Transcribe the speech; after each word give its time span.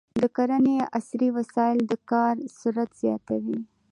د 0.21 0.23
کرنې 0.35 0.77
عصري 0.97 1.29
وسایل 1.37 1.79
د 1.91 1.93
کار 2.11 2.35
سرعت 2.59 2.91
زیاتوي. 3.01 3.59